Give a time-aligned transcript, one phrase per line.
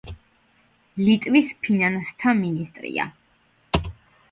[1.09, 3.09] ლიტვის ფინანსთა მინისტრია.